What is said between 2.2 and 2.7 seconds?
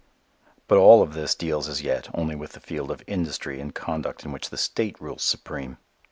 with the